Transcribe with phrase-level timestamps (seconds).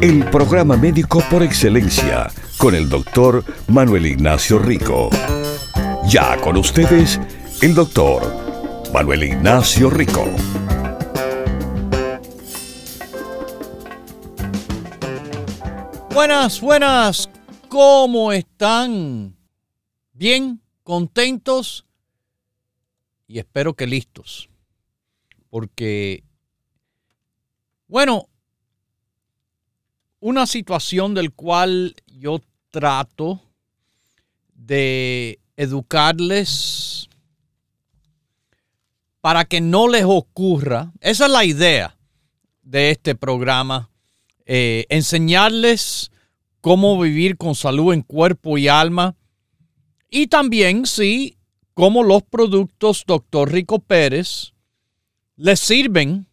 [0.00, 5.10] El programa médico por excelencia con el doctor Manuel Ignacio Rico.
[6.08, 7.18] Ya con ustedes,
[7.62, 8.22] el doctor
[8.92, 10.24] Manuel Ignacio Rico.
[16.14, 17.28] Buenas, buenas,
[17.68, 19.36] ¿cómo están?
[20.12, 20.60] ¿Bien?
[20.84, 21.84] ¿Contentos?
[23.26, 24.48] Y espero que listos.
[25.50, 26.22] Porque,
[27.88, 28.27] bueno,
[30.20, 33.40] una situación del cual yo trato
[34.54, 37.08] de educarles
[39.20, 40.92] para que no les ocurra.
[41.00, 41.96] Esa es la idea
[42.62, 43.90] de este programa.
[44.46, 46.10] Eh, enseñarles
[46.60, 49.16] cómo vivir con salud en cuerpo y alma.
[50.10, 51.36] Y también, sí,
[51.74, 53.52] cómo los productos Dr.
[53.52, 54.52] Rico Pérez
[55.36, 56.27] les sirven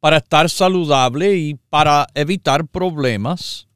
[0.00, 3.66] para estar saludable y para evitar problemas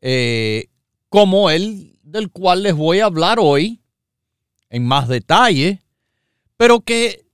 [0.00, 0.66] eh,
[1.08, 3.80] como el del cual les voy a hablar hoy
[4.70, 5.82] en más detalle,
[6.56, 7.26] pero que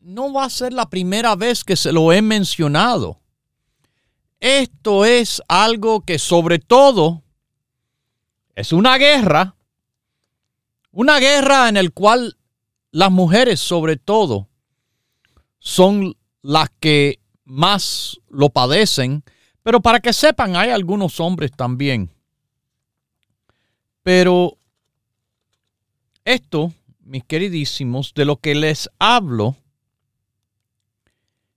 [0.00, 3.20] no va a ser la primera vez que se lo he mencionado.
[4.40, 7.22] Esto es algo que sobre todo
[8.54, 9.56] es una guerra,
[10.90, 12.36] una guerra en la cual
[12.90, 14.48] las mujeres sobre todo
[15.58, 19.24] son las que más lo padecen
[19.68, 22.10] pero para que sepan, hay algunos hombres también.
[24.02, 24.56] Pero
[26.24, 29.58] esto, mis queridísimos, de lo que les hablo,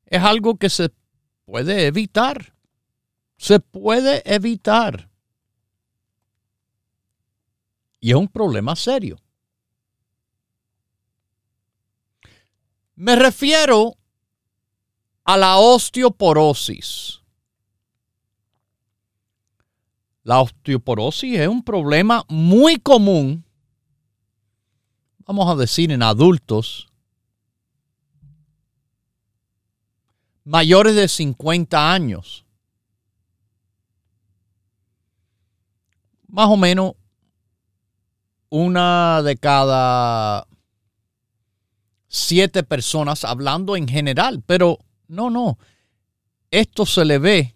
[0.08, 0.92] es algo que se
[1.46, 2.54] puede evitar.
[3.38, 5.10] Se puede evitar.
[8.02, 9.22] Y es un problema serio.
[12.96, 13.96] Me refiero
[15.24, 17.22] a la osteoporosis.
[20.24, 23.44] La osteoporosis es un problema muy común,
[25.26, 26.92] vamos a decir, en adultos
[30.44, 32.46] mayores de 50 años.
[36.28, 36.94] Más o menos
[38.50, 40.48] una de cada
[42.08, 44.80] siete personas hablando en general, pero
[45.12, 45.58] no, no,
[46.50, 47.56] esto se le ve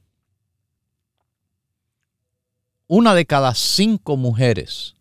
[2.88, 4.96] una de cada cinco mujeres.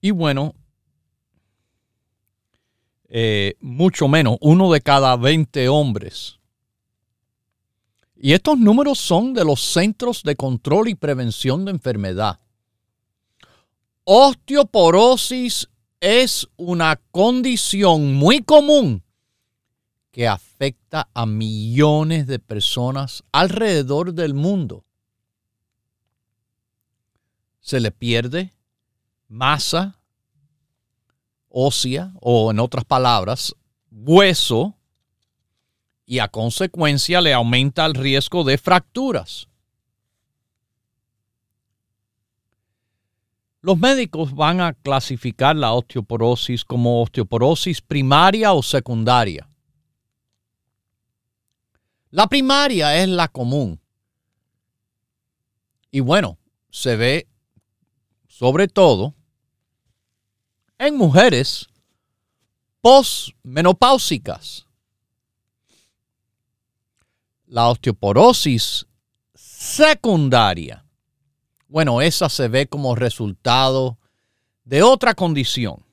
[0.00, 0.54] Y bueno,
[3.08, 6.38] eh, mucho menos, uno de cada 20 hombres.
[8.16, 12.38] Y estos números son de los Centros de Control y Prevención de Enfermedad.
[14.04, 15.69] Osteoporosis
[16.00, 19.04] es una condición muy común
[20.10, 24.84] que afecta a millones de personas alrededor del mundo.
[27.60, 28.52] Se le pierde
[29.28, 30.00] masa
[31.48, 33.54] ósea o en otras palabras,
[33.90, 34.76] hueso
[36.06, 39.49] y a consecuencia le aumenta el riesgo de fracturas.
[43.62, 49.46] Los médicos van a clasificar la osteoporosis como osteoporosis primaria o secundaria.
[52.10, 53.78] La primaria es la común.
[55.90, 56.38] Y bueno,
[56.70, 57.28] se ve
[58.26, 59.14] sobre todo
[60.78, 61.68] en mujeres
[62.80, 64.66] postmenopáusicas.
[67.46, 68.86] La osteoporosis
[69.34, 70.86] secundaria.
[71.70, 73.96] Bueno, esa se ve como resultado
[74.64, 75.86] de otra condición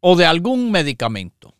[0.00, 1.54] o de algún medicamento.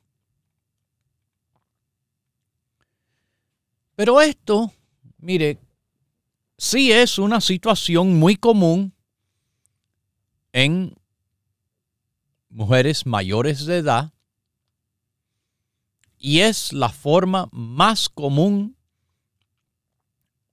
[3.94, 4.72] Pero esto,
[5.18, 5.58] mire,
[6.56, 8.94] sí es una situación muy común
[10.52, 10.94] en
[12.48, 14.14] mujeres mayores de edad
[16.16, 18.78] y es la forma más común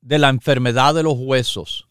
[0.02, 1.89] de la enfermedad de los huesos.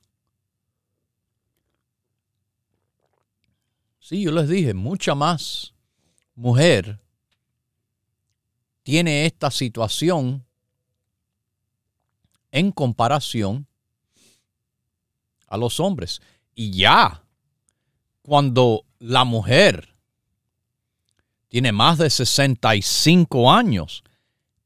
[4.09, 5.75] Sí, yo les dije, mucha más
[6.35, 6.99] mujer
[8.83, 10.47] tiene esta situación
[12.51, 13.67] en comparación
[15.47, 16.23] a los hombres.
[16.55, 17.23] Y ya,
[18.23, 19.95] cuando la mujer
[21.49, 24.03] tiene más de 65 años,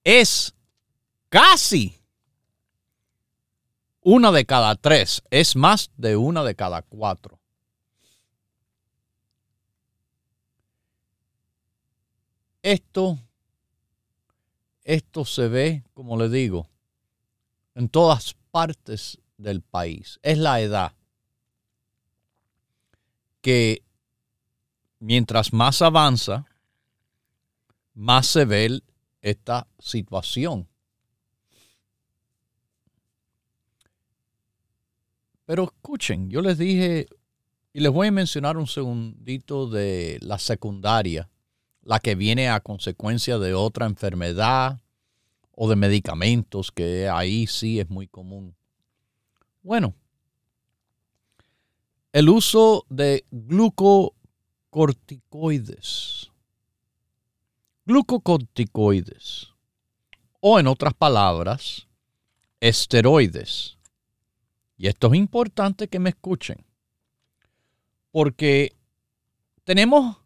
[0.04, 0.54] es
[1.28, 1.98] casi
[4.02, 7.41] una de cada tres, es más de una de cada cuatro.
[12.62, 13.18] Esto,
[14.84, 16.68] esto se ve, como le digo,
[17.74, 20.20] en todas partes del país.
[20.22, 20.92] Es la edad
[23.40, 23.82] que
[25.00, 26.46] mientras más avanza,
[27.94, 28.80] más se ve
[29.20, 30.68] esta situación.
[35.44, 37.08] Pero escuchen, yo les dije,
[37.72, 41.28] y les voy a mencionar un segundito de la secundaria,
[41.82, 44.80] la que viene a consecuencia de otra enfermedad
[45.54, 48.54] o de medicamentos, que ahí sí es muy común.
[49.62, 49.94] Bueno,
[52.12, 56.30] el uso de glucocorticoides.
[57.84, 59.48] Glucocorticoides.
[60.40, 61.86] O en otras palabras,
[62.60, 63.78] esteroides.
[64.76, 66.64] Y esto es importante que me escuchen.
[68.10, 68.74] Porque
[69.64, 70.21] tenemos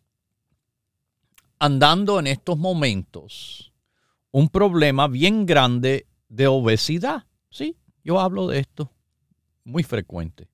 [1.58, 3.73] andando en estos momentos
[4.31, 7.25] un problema bien grande de obesidad.
[7.50, 8.93] Sí, yo hablo de esto
[9.64, 10.49] muy frecuente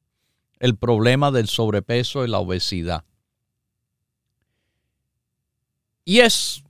[0.62, 3.04] el problema del sobrepeso y la obesidad.
[6.04, 6.62] Y es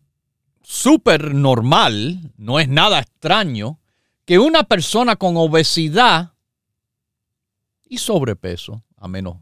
[0.62, 3.80] súper normal, no es nada extraño,
[4.24, 6.32] que una persona con obesidad
[7.84, 9.36] y sobrepeso, a menos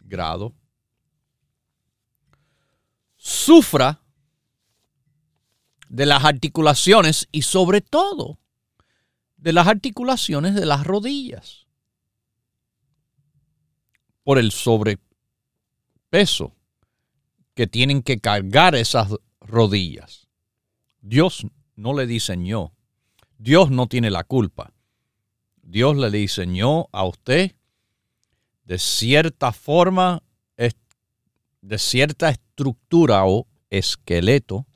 [0.00, 0.54] grado,
[3.16, 4.01] sufra
[5.92, 8.38] de las articulaciones y sobre todo
[9.36, 11.66] de las articulaciones de las rodillas
[14.24, 15.02] por el sobrepeso
[17.54, 19.10] que tienen que cargar esas
[19.40, 20.28] rodillas.
[21.02, 21.46] Dios
[21.76, 22.72] no le diseñó.
[23.36, 24.72] Dios no tiene la culpa.
[25.60, 27.54] Dios le diseñó a usted
[28.64, 30.22] de cierta forma,
[31.60, 34.66] de cierta estructura o esqueleto,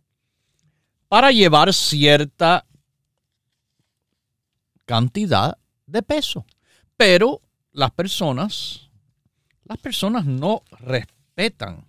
[1.17, 2.67] para llevar cierta
[4.85, 6.45] cantidad de peso.
[6.95, 7.41] Pero
[7.73, 8.91] las personas
[9.65, 11.87] las personas no respetan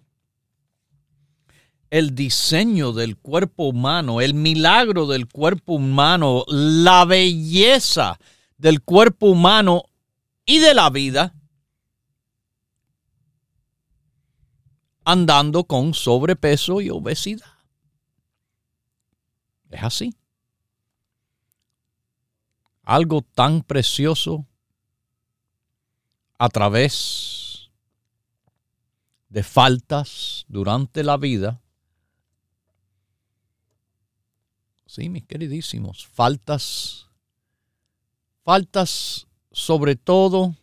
[1.90, 8.18] el diseño del cuerpo humano, el milagro del cuerpo humano, la belleza
[8.58, 9.84] del cuerpo humano
[10.46, 11.34] y de la vida,
[15.04, 17.57] andando con sobrepeso y obesidad.
[19.70, 20.16] Es así.
[22.84, 24.46] Algo tan precioso
[26.38, 27.70] a través
[29.30, 31.62] de faltas durante la vida.
[34.86, 37.08] Sí, mis queridísimos, faltas,
[38.44, 40.56] faltas sobre todo,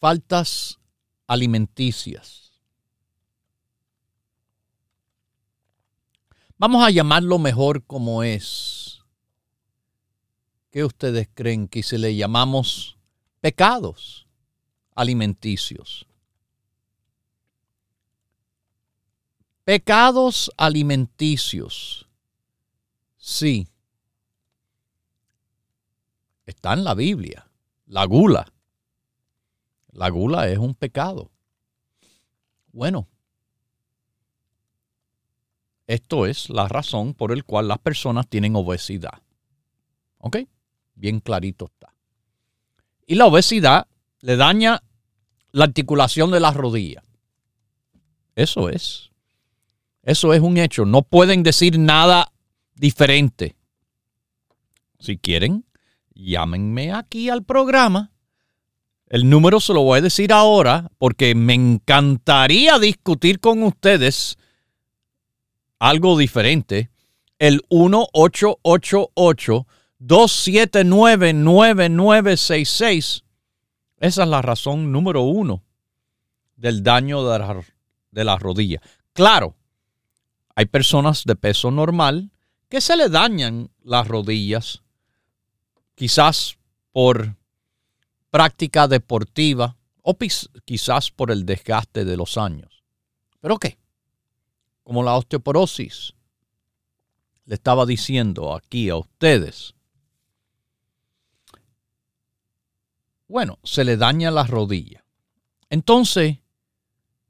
[0.00, 0.78] faltas
[1.26, 2.49] alimenticias.
[6.60, 9.00] Vamos a llamarlo mejor como es.
[10.70, 12.98] ¿Qué ustedes creen que se le llamamos
[13.40, 14.26] pecados?
[14.94, 16.06] alimenticios.
[19.64, 22.06] Pecados alimenticios.
[23.16, 23.66] Sí.
[26.44, 27.50] Está en la Biblia.
[27.86, 28.52] La gula.
[29.92, 31.30] La gula es un pecado.
[32.70, 33.08] Bueno,
[35.90, 39.22] esto es la razón por la cual las personas tienen obesidad.
[40.18, 40.38] ¿Ok?
[40.94, 41.92] Bien clarito está.
[43.08, 43.88] Y la obesidad
[44.20, 44.84] le daña
[45.50, 47.02] la articulación de la rodilla.
[48.36, 49.10] Eso es.
[50.04, 50.84] Eso es un hecho.
[50.84, 52.30] No pueden decir nada
[52.76, 53.56] diferente.
[55.00, 55.64] Si quieren,
[56.14, 58.12] llámenme aquí al programa.
[59.06, 64.38] El número se lo voy a decir ahora porque me encantaría discutir con ustedes
[65.80, 66.90] algo diferente.
[67.40, 69.66] El 1888
[69.98, 73.24] 279 9966
[74.00, 75.62] esa es la razón número uno
[76.56, 77.64] del daño de la,
[78.10, 78.80] de la rodilla.
[79.12, 79.54] Claro,
[80.54, 82.30] hay personas de peso normal
[82.70, 84.82] que se le dañan las rodillas,
[85.94, 86.56] quizás
[86.92, 87.36] por
[88.30, 90.16] práctica deportiva o
[90.64, 92.82] quizás por el desgaste de los años.
[93.40, 93.78] ¿Pero qué?
[94.82, 96.14] Como la osteoporosis.
[97.44, 99.74] Le estaba diciendo aquí a ustedes
[103.30, 105.04] Bueno, se le daña la rodilla.
[105.68, 106.38] Entonces,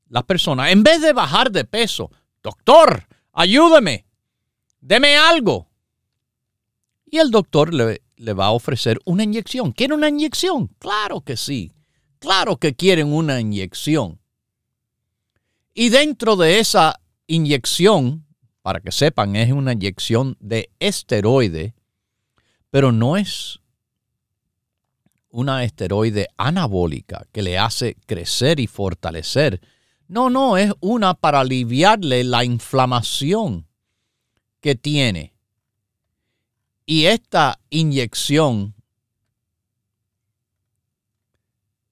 [0.08, 2.10] la persona, en vez de bajar de peso,
[2.42, 4.06] doctor, ayúdeme,
[4.80, 5.68] deme algo.
[7.04, 9.72] Y el doctor le, le va a ofrecer una inyección.
[9.72, 10.68] ¿Quiere una inyección?
[10.78, 11.74] Claro que sí.
[12.18, 14.20] Claro que quieren una inyección.
[15.74, 16.98] Y dentro de esa
[17.30, 18.26] inyección,
[18.60, 21.74] para que sepan, es una inyección de esteroide,
[22.70, 23.60] pero no es
[25.30, 29.60] una esteroide anabólica que le hace crecer y fortalecer.
[30.08, 33.68] No, no, es una para aliviarle la inflamación
[34.60, 35.32] que tiene.
[36.84, 38.74] Y esta inyección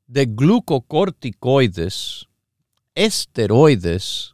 [0.08, 2.26] de glucocorticoides,
[2.96, 4.32] esteroides,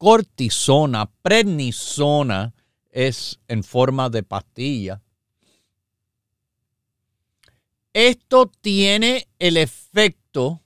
[0.00, 2.54] cortisona, prednisona,
[2.90, 5.02] es en forma de pastilla.
[7.92, 10.62] Esto tiene el efecto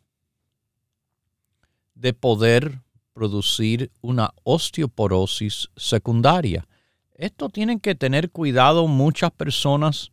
[1.97, 2.81] de poder
[3.12, 6.69] producir una osteoporosis secundaria.
[7.17, 10.12] Esto tienen que tener cuidado muchas personas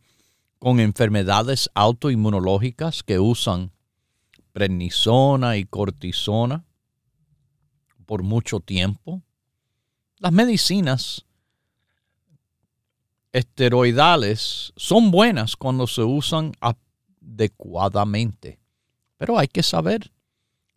[0.58, 3.70] con enfermedades autoinmunológicas que usan
[4.52, 6.64] prednisona y cortisona
[8.02, 9.22] por mucho tiempo.
[10.18, 11.24] Las medicinas
[13.32, 18.60] esteroidales son buenas cuando se usan adecuadamente,
[19.16, 20.12] pero hay que saber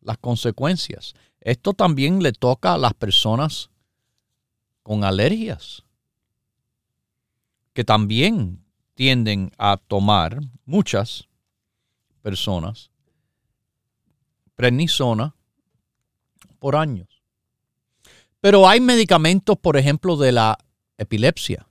[0.01, 1.13] las consecuencias.
[1.41, 3.69] Esto también le toca a las personas
[4.83, 5.83] con alergias
[7.73, 8.63] que también
[8.93, 11.27] tienden a tomar muchas
[12.21, 12.89] personas
[14.55, 15.35] prednisona
[16.59, 17.14] por años.
[18.45, 20.55] Pero hay medicamentos, por ejemplo, de la
[20.99, 21.67] epilepsia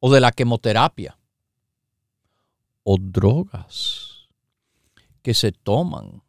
[0.00, 1.16] o de la quimioterapia
[2.82, 4.26] o drogas
[5.22, 6.24] que se toman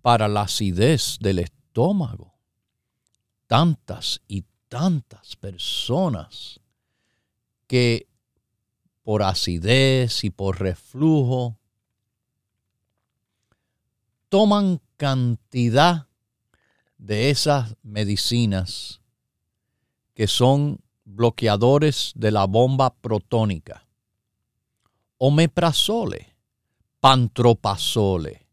[0.00, 2.32] para la acidez del estómago.
[3.46, 6.58] Tantas y tantas personas
[7.66, 8.08] que
[9.02, 11.58] por acidez y por reflujo
[14.30, 16.06] toman cantidad
[17.06, 19.00] de esas medicinas
[20.14, 23.86] que son bloqueadores de la bomba protónica.
[25.18, 26.36] Omeprazole,
[27.00, 28.46] pantropazole,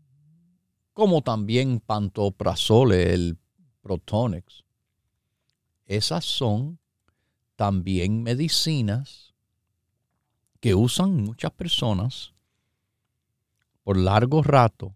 [0.92, 3.38] como también pantoprazole, el
[3.80, 4.62] Protonix,
[5.86, 6.78] esas son
[7.56, 9.34] también medicinas
[10.60, 12.34] que usan muchas personas
[13.82, 14.94] por largo rato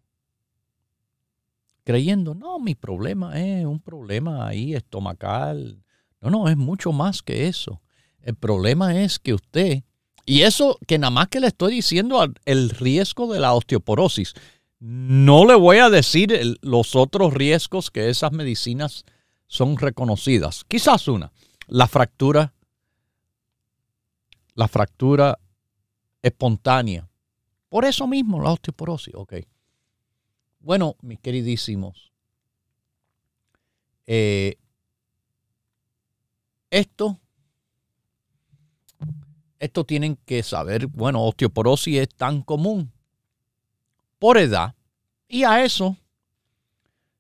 [1.83, 5.83] creyendo, no, mi problema es un problema ahí estomacal.
[6.21, 7.81] No, no, es mucho más que eso.
[8.21, 9.83] El problema es que usted,
[10.27, 14.35] y eso que nada más que le estoy diciendo el riesgo de la osteoporosis,
[14.81, 19.05] no le voy a decir los otros riesgos que esas medicinas
[19.47, 20.65] son reconocidas.
[20.65, 21.33] Quizás una,
[21.67, 22.53] la fractura,
[24.55, 25.39] la fractura
[26.23, 27.09] espontánea.
[27.69, 29.35] Por eso mismo la osteoporosis, ok.
[30.61, 32.13] Bueno, mis queridísimos,
[34.07, 34.57] eh,
[36.71, 37.19] esto,
[39.65, 42.93] esto tienen que saber, bueno, osteoporosis es tan común
[44.19, 44.75] por edad
[45.29, 45.97] y a eso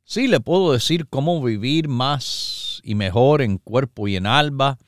[0.05, 4.79] sí le puedo decir cómo vivir más y mejor en cuerpo y en alma,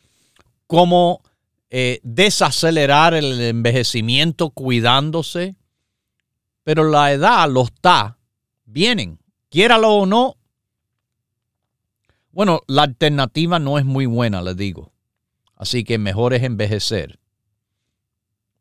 [0.66, 1.22] cómo
[1.70, 5.56] eh, desacelerar el envejecimiento cuidándose,
[6.62, 8.16] pero la edad lo está
[8.66, 10.36] vienen, quiéralo o no.
[12.32, 14.92] Bueno, la alternativa no es muy buena, le digo.
[15.54, 17.18] Así que mejor es envejecer.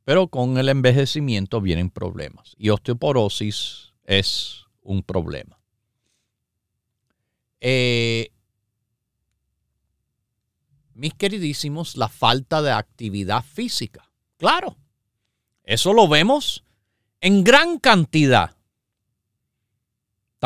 [0.06, 2.56] Pero con el envejecimiento vienen problemas.
[2.58, 5.60] Y osteoporosis es un problema.
[7.60, 8.32] Eh,
[10.94, 14.10] mis queridísimos, la falta de actividad física.
[14.38, 14.78] Claro,
[15.64, 16.64] eso lo vemos
[17.20, 18.56] en gran cantidad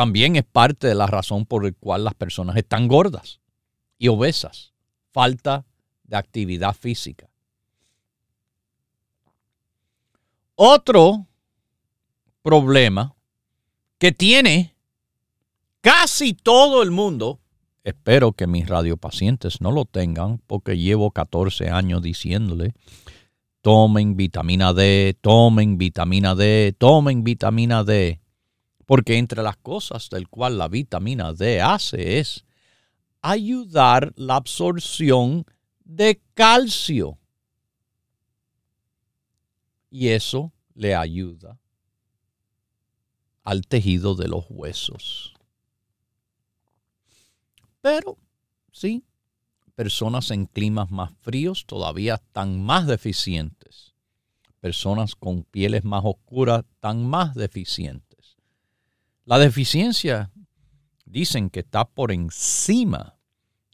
[0.00, 3.40] también es parte de la razón por la cual las personas están gordas
[3.98, 4.72] y obesas.
[5.12, 5.66] Falta
[6.04, 7.29] de actividad física.
[10.62, 11.26] Otro
[12.42, 13.16] problema
[13.96, 14.76] que tiene
[15.80, 17.40] casi todo el mundo,
[17.82, 22.74] espero que mis radiopacientes no lo tengan porque llevo 14 años diciéndole,
[23.62, 28.20] tomen vitamina D, tomen vitamina D, tomen vitamina D.
[28.84, 32.44] Porque entre las cosas del cual la vitamina D hace es
[33.22, 35.46] ayudar la absorción
[35.84, 37.19] de calcio.
[39.90, 41.58] Y eso le ayuda
[43.42, 45.34] al tejido de los huesos.
[47.80, 48.18] Pero
[48.72, 49.04] sí,
[49.74, 53.94] personas en climas más fríos todavía están más deficientes.
[54.60, 58.36] Personas con pieles más oscuras están más deficientes.
[59.24, 60.30] La deficiencia
[61.06, 63.16] dicen que está por encima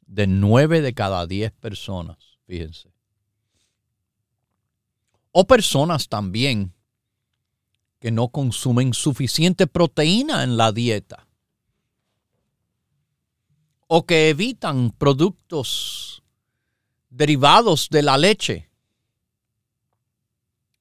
[0.06, 2.95] de 9 de cada 10 personas, fíjense.
[5.38, 6.72] O personas también
[8.00, 11.26] que no consumen suficiente proteína en la dieta
[13.86, 16.22] o que evitan productos
[17.10, 18.70] derivados de la leche.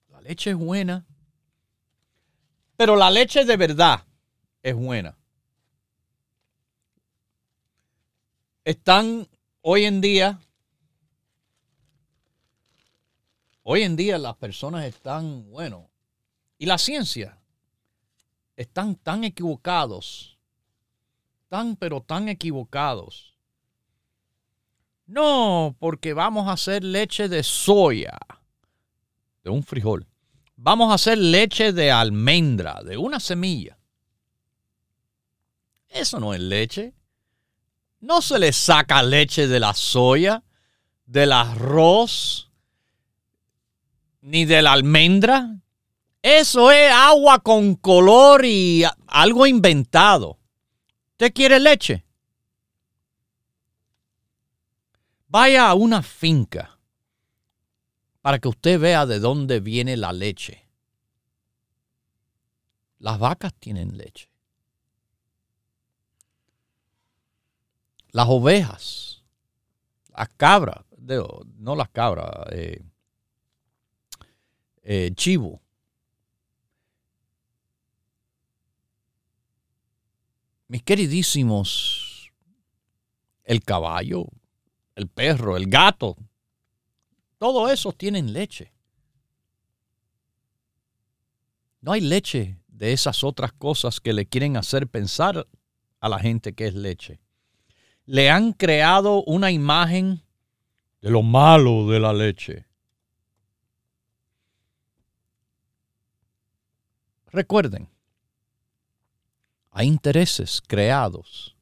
[0.07, 1.05] La leche es buena,
[2.77, 4.05] pero la leche de verdad
[4.63, 5.17] es buena.
[8.63, 9.27] Están
[9.59, 10.39] hoy en día,
[13.65, 15.89] hoy en día las personas están, bueno,
[16.57, 17.37] y la ciencia
[18.55, 20.35] están tan equivocados
[21.49, 23.33] tan pero tan equivocados.
[25.05, 28.17] No, porque vamos a hacer leche de soya,
[29.43, 30.07] de un frijol.
[30.55, 33.77] Vamos a hacer leche de almendra, de una semilla.
[35.87, 36.93] Eso no es leche.
[37.99, 40.43] No se le saca leche de la soya,
[41.05, 42.44] del arroz,
[44.25, 45.55] ni de la almendra.
[46.21, 50.39] Eso es agua con color y algo inventado.
[51.11, 52.03] ¿Usted quiere leche?
[55.27, 56.79] Vaya a una finca
[58.21, 60.67] para que usted vea de dónde viene la leche.
[62.97, 64.27] Las vacas tienen leche.
[68.09, 69.23] Las ovejas,
[70.17, 72.81] las cabras, no las cabras, eh,
[74.85, 75.61] eh, chivo,
[80.67, 82.31] mis queridísimos,
[83.43, 84.27] el caballo,
[84.95, 86.15] el perro, el gato,
[87.39, 88.71] todo eso tienen leche.
[91.81, 95.47] No hay leche de esas otras cosas que le quieren hacer pensar
[95.99, 97.19] a la gente que es leche.
[98.05, 100.21] Le han creado una imagen
[101.01, 102.67] de lo malo de la leche.
[107.35, 107.89] Recuerden,
[109.69, 111.57] hay intereses creados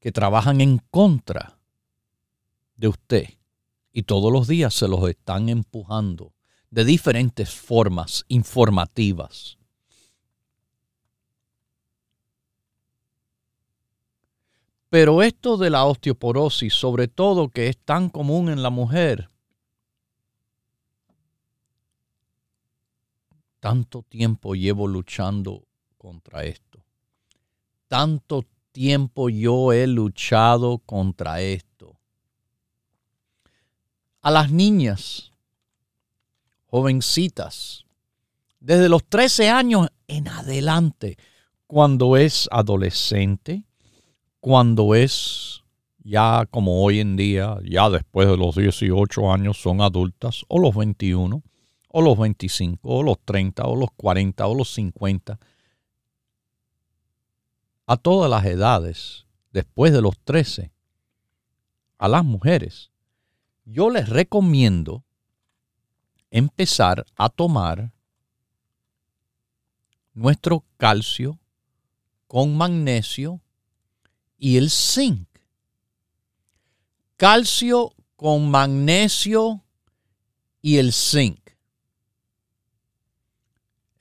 [0.00, 1.58] que trabajan en contra
[2.76, 3.24] de usted
[3.90, 6.34] y todos los días se los están empujando
[6.68, 9.56] de diferentes formas informativas.
[14.90, 19.30] Pero esto de la osteoporosis, sobre todo que es tan común en la mujer,
[23.66, 25.64] tanto tiempo llevo luchando
[25.98, 26.76] contra esto
[27.88, 31.96] tanto tiempo yo he luchado contra esto.
[34.20, 35.32] A las niñas,
[36.66, 37.84] jovencitas,
[38.60, 41.16] desde los 13 años en adelante,
[41.66, 43.64] cuando es adolescente,
[44.40, 45.62] cuando es
[46.02, 50.74] ya como hoy en día, ya después de los 18 años son adultas, o los
[50.74, 51.42] 21,
[51.98, 55.38] o los 25, o los 30, o los 40, o los 50,
[57.86, 60.70] a todas las edades, después de los 13,
[61.96, 62.90] a las mujeres,
[63.64, 65.04] yo les recomiendo
[66.30, 67.94] empezar a tomar
[70.12, 71.38] nuestro calcio
[72.26, 73.40] con magnesio
[74.36, 75.26] y el zinc.
[77.16, 79.64] Calcio con magnesio
[80.60, 81.45] y el zinc.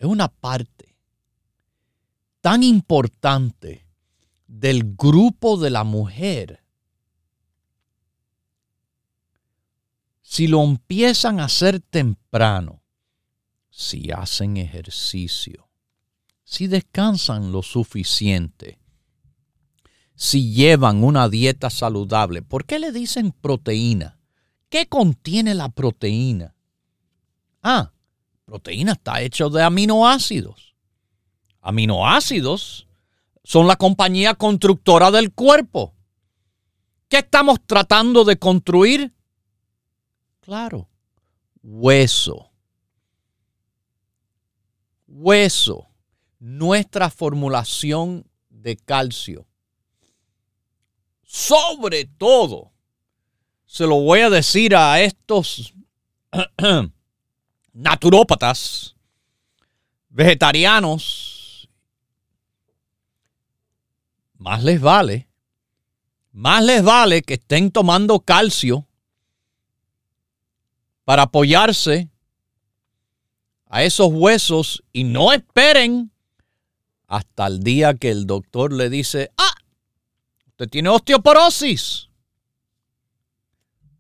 [0.06, 0.96] Una parte
[2.42, 3.88] tan importante
[4.46, 6.64] del grupo de la mujer,
[10.22, 12.84] si lo empiezan a hacer temprano,
[13.70, 15.70] si hacen ejercicio,
[16.44, 18.78] si descansan lo suficiente,
[20.14, 24.20] si llevan una dieta saludable, ¿por qué le dicen proteína?
[24.70, 26.56] ¿Qué contiene la proteína?
[27.64, 27.92] Ah,
[28.46, 30.66] proteína está hecho de aminoácidos
[31.66, 32.88] aminoácidos
[33.44, 35.96] son la compañía constructora del cuerpo.
[37.10, 39.14] ¿Qué estamos tratando de construir?
[40.42, 40.88] Claro,
[41.64, 42.52] hueso.
[45.08, 45.88] Hueso.
[46.38, 49.48] Nuestra formulación de calcio.
[51.24, 52.74] Sobre todo,
[53.66, 55.74] se lo voy a decir a estos
[57.76, 58.96] naturópatas,
[60.08, 61.70] vegetarianos,
[64.38, 65.28] más les vale,
[66.32, 68.88] más les vale que estén tomando calcio
[71.04, 72.10] para apoyarse
[73.68, 76.12] a esos huesos y no esperen
[77.08, 79.54] hasta el día que el doctor le dice, ah,
[80.48, 82.10] usted tiene osteoporosis.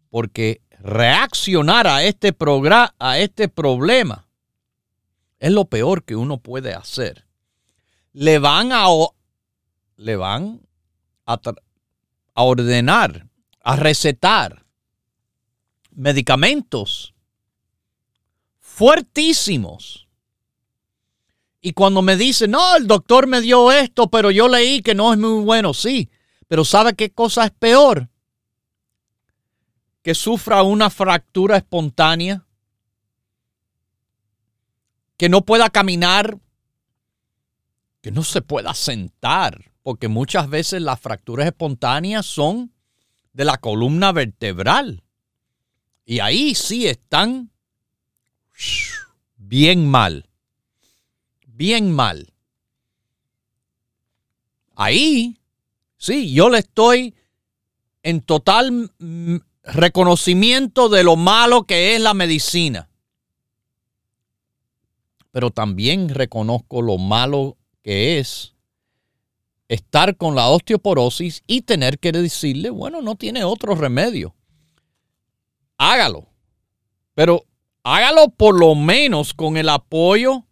[0.10, 2.36] Porque reaccionar a este,
[3.00, 4.28] a este problema
[5.39, 7.26] es lo peor que uno puede hacer.
[8.13, 8.86] Le van a,
[9.98, 10.62] le van
[11.26, 11.39] a,
[12.36, 13.28] a ordenar,
[13.62, 14.63] a recetar
[15.89, 17.15] medicamentos
[18.60, 20.08] fuertísimos.
[21.62, 25.12] Y cuando me dicen, no, el doctor me dio esto, pero yo leí que no
[25.12, 26.12] es muy bueno, sí,
[26.48, 28.08] pero ¿sabe qué cosa es peor?
[30.06, 32.46] Que sufra una fractura espontánea,
[35.18, 36.38] que no pueda caminar,
[38.02, 42.72] que no se pueda sentar, porque muchas veces las fracturas espontáneas son
[43.34, 45.02] de la columna vertebral.
[46.06, 47.50] Y ahí sí están
[49.38, 50.30] bien mal.
[51.48, 52.32] Bien mal.
[54.76, 55.39] Ahí,
[55.98, 57.15] sí, yo le estoy
[58.04, 62.89] en total mm, reconocimiento de lo malo que es la medicina.
[65.32, 68.54] Pero también reconozco lo malo que es
[69.67, 74.36] estar con la osteoporosis y tener que decirle, bueno, no tiene otro remedio
[75.78, 76.28] hágalo.
[77.13, 77.45] Pero
[77.84, 80.45] hágalo por lo menos con el apoyo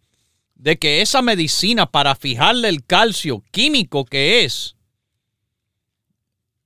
[0.54, 4.76] de que esa medicina para fijarle el calcio químico que es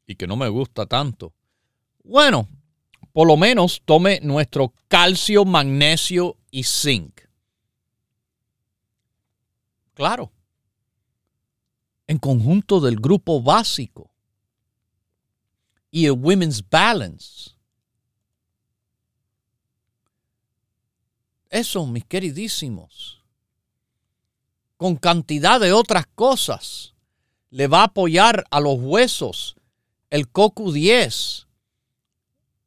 [0.06, 1.34] y que no me gusta tanto.
[2.08, 2.48] Bueno,
[3.12, 7.20] por lo menos tome nuestro calcio, magnesio y zinc.
[9.92, 10.32] Claro.
[12.06, 14.10] En conjunto del grupo básico
[15.90, 17.58] y el Women's Balance
[21.50, 23.22] Eso, mis queridísimos,
[24.78, 26.94] con cantidad de otras cosas,
[27.50, 29.56] le va a apoyar a los huesos
[30.08, 31.47] el CoQ10,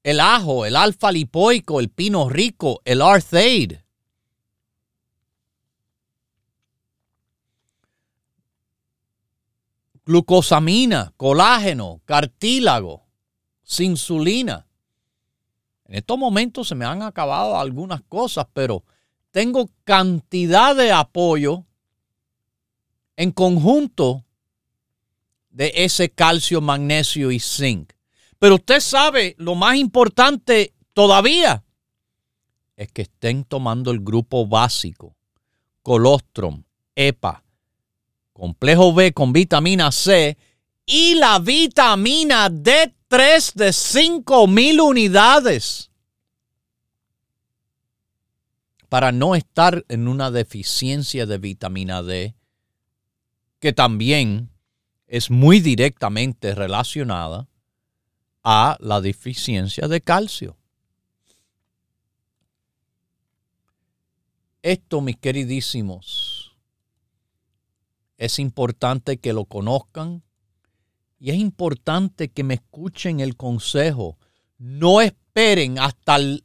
[0.04, 3.74] el ajo, el alfa lipoico, el pino rico, el arthaid.
[10.04, 13.06] Glucosamina, colágeno, cartílago,
[13.80, 14.68] insulina.
[15.86, 18.84] En estos momentos se me han acabado algunas cosas, pero
[19.32, 21.66] tengo cantidad de apoyo
[23.16, 24.26] en conjunto
[25.50, 27.94] de ese calcio, magnesio y zinc.
[28.42, 31.64] Pero usted sabe, lo más importante todavía
[32.76, 35.16] es que estén tomando el grupo básico,
[35.84, 36.64] colostrum,
[36.96, 37.44] EPA,
[38.34, 40.40] complejo B con vitamina C
[40.88, 45.92] y la vitamina D3 de 5000 unidades
[48.90, 52.34] para no estar en una deficiencia de vitamina D
[53.60, 54.50] que también
[55.06, 57.48] es muy directamente relacionada
[58.44, 60.58] a la deficiencia de calcio.
[64.62, 66.56] Esto, mis queridísimos,
[68.18, 70.24] es importante que lo conozcan,
[71.22, 74.18] y es importante que me escuchen el consejo.
[74.58, 76.44] No esperen hasta el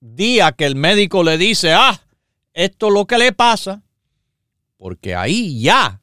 [0.00, 2.00] día que el médico le dice, ah,
[2.52, 3.84] esto es lo que le pasa,
[4.76, 6.00] porque ahí ya,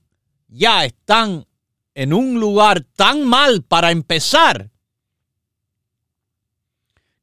[0.47, 1.45] ya están
[1.93, 4.71] en un lugar tan mal para empezar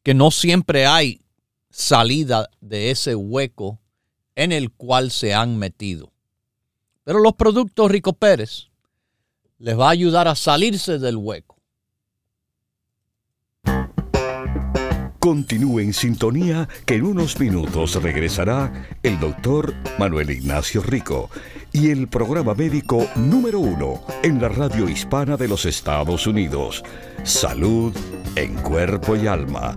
[0.09, 1.21] que no siempre hay
[1.69, 3.79] salida de ese hueco
[4.37, 6.15] en el cual se han metido.
[7.05, 8.71] Pero los productos Rico Pérez
[9.59, 11.59] les va a ayudar a salirse del hueco.
[15.19, 21.29] Continúe en sintonía que en unos minutos regresará el doctor Manuel Ignacio Rico
[21.71, 26.83] y el programa médico número uno en la radio hispana de los Estados Unidos,
[27.25, 27.95] Salud
[28.37, 29.77] en Cuerpo y Alma.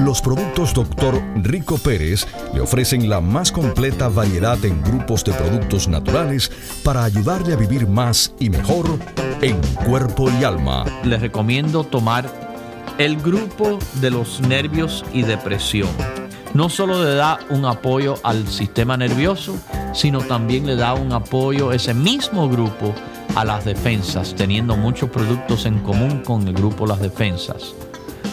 [0.00, 1.22] Los productos Dr.
[1.36, 6.50] Rico Pérez le ofrecen la más completa variedad en grupos de productos naturales
[6.82, 8.86] para ayudarle a vivir más y mejor
[9.42, 10.84] en cuerpo y alma.
[11.04, 12.28] Les recomiendo tomar
[12.98, 15.90] el grupo de los nervios y depresión.
[16.54, 19.56] No solo le da un apoyo al sistema nervioso,
[19.94, 22.94] sino también le da un apoyo ese mismo grupo
[23.34, 27.74] a las defensas, teniendo muchos productos en común con el grupo Las Defensas.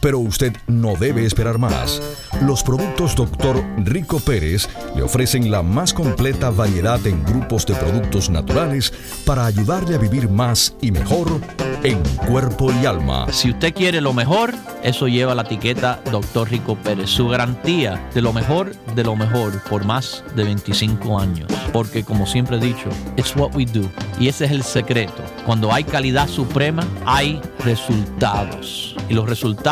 [0.00, 2.00] Pero usted no debe esperar más.
[2.42, 3.64] Los productos Dr.
[3.78, 8.92] Rico Pérez le ofrecen la más completa variedad en grupos de productos naturales
[9.24, 11.28] para ayudarle a vivir más y mejor
[11.82, 13.26] en cuerpo y alma.
[13.32, 16.50] Si usted quiere lo mejor, eso lleva la etiqueta Dr.
[16.50, 21.50] Rico Pérez, su garantía de lo mejor de lo mejor por más de 25 años.
[21.72, 23.88] Porque como siempre he dicho, it's what we do.
[24.18, 25.22] Y ese es el secreto.
[25.46, 28.96] Cuando hay calidad suprema, hay resultados.
[29.08, 29.71] Y los resultados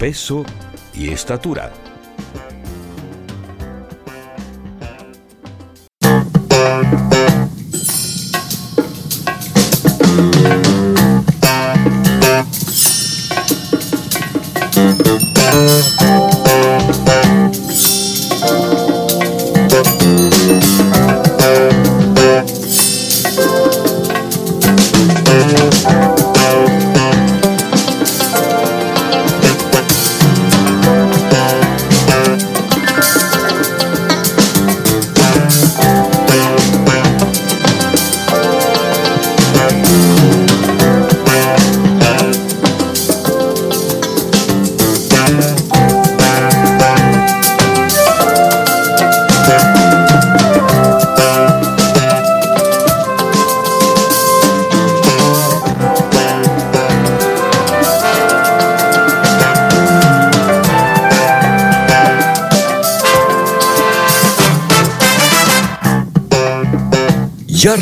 [0.00, 0.46] peso
[0.94, 1.70] y estatura.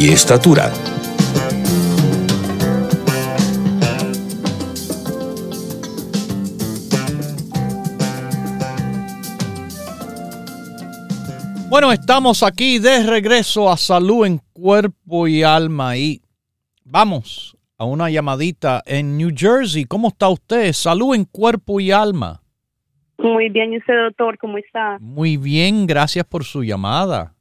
[0.00, 0.70] y estatura.
[11.68, 16.22] Bueno, estamos aquí de regreso a salud en cuerpo y alma y
[16.82, 19.84] vamos a una llamadita en New Jersey.
[19.84, 20.72] ¿Cómo está usted?
[20.72, 22.40] Salud en cuerpo y alma.
[23.18, 24.38] Muy bien, ¿y usted, doctor?
[24.38, 24.96] ¿Cómo está?
[24.98, 27.34] Muy bien, gracias por su llamada.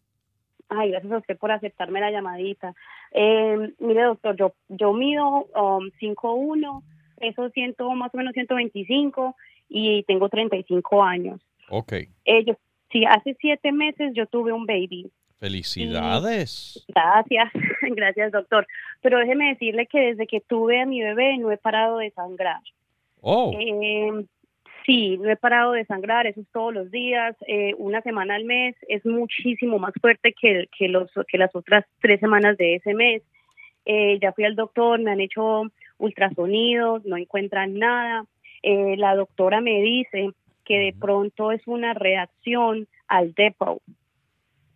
[0.69, 2.73] Ay, gracias a usted por aceptarme la llamadita.
[3.11, 6.83] Eh, mire, doctor, yo, yo mido um, 5'1",
[7.19, 9.35] peso ciento, más o menos 125
[9.67, 11.41] y tengo 35 años.
[11.69, 11.93] Ok.
[12.25, 12.55] Eh, yo
[12.91, 15.11] Sí, hace siete meses yo tuve un baby.
[15.39, 16.83] Felicidades.
[16.87, 17.51] Gracias,
[17.95, 18.67] gracias doctor.
[19.01, 22.61] Pero déjeme decirle que desde que tuve a mi bebé no he parado de sangrar.
[23.21, 23.53] Oh.
[23.57, 24.25] Eh,
[24.89, 28.45] sí, no he parado de sangrar, eso es todos los días, eh, una semana al
[28.45, 32.93] mes, es muchísimo más fuerte que, que, los, que las otras tres semanas de ese
[32.93, 33.21] mes.
[33.85, 35.63] Eh, ya fui al doctor, me han hecho
[35.97, 38.25] ultrasonidos, no encuentran nada.
[38.63, 40.31] la doctora me dice
[40.65, 43.81] que de pronto es una reacción al depo.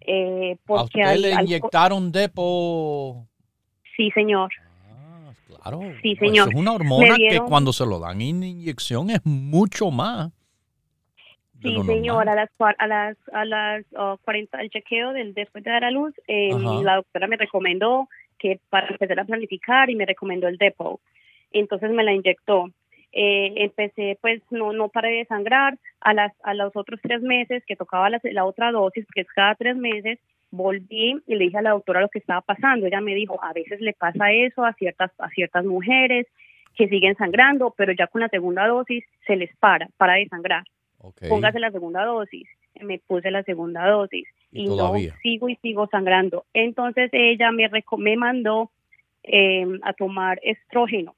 [0.01, 3.27] Eh, porque ¿A usted le inyectaron depo?
[3.95, 4.51] Sí, señor.
[5.63, 5.79] Claro.
[6.01, 6.49] Sí, pues señor.
[6.49, 10.31] es una hormona que cuando se lo dan en inyección es mucho más.
[11.61, 13.85] Sí, señor, a las, a las, a las
[14.25, 16.49] 40, el chequeo del después de dar a luz, eh,
[16.83, 20.99] la doctora me recomendó que para empezar a planificar y me recomendó el depo.
[21.51, 22.69] Entonces me la inyectó.
[23.13, 25.77] Eh, empecé, pues no, no paré de sangrar.
[26.01, 29.27] A, las, a los otros tres meses que tocaba la, la otra dosis, que es
[29.33, 30.19] cada tres meses,
[30.53, 32.85] volví y le dije a la doctora lo que estaba pasando.
[32.85, 36.27] Ella me dijo, a veces le pasa eso a ciertas, a ciertas mujeres
[36.75, 40.63] que siguen sangrando, pero ya con la segunda dosis se les para, para de sangrar.
[41.27, 42.47] Póngase la segunda dosis.
[42.81, 46.45] Me puse la segunda dosis y, no sigo y sigo sangrando.
[46.53, 48.71] Entonces ella me, me mandó
[49.23, 51.15] eh, a tomar estrógeno